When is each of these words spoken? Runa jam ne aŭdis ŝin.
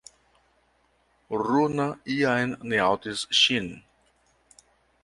Runa 1.41 1.85
jam 2.17 2.57
ne 2.73 2.81
aŭdis 2.87 3.25
ŝin. 3.43 3.71